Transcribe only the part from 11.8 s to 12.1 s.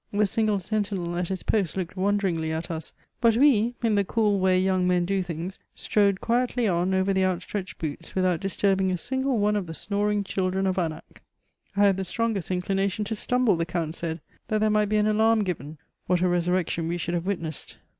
had the